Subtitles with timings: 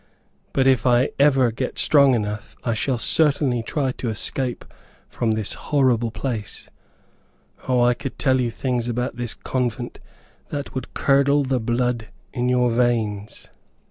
[0.51, 4.65] But if I ever get strong enough, I shall certainly try to escape
[5.07, 6.69] from this horrible place.
[7.67, 9.99] O, I could tell you things about this convent
[10.49, 13.49] that would curdle the blood in your veins."